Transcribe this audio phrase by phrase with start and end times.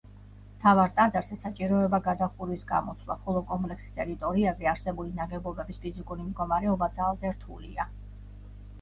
[0.53, 7.93] მთავარ ტაძარს ესაჭიროება გადახურვის გამოცვლა, ხოლო კომპლექსის ტერიტორიაზე არსებული ნაგებობების ფიზიკური მდგომარეობა ძალზე რთულია.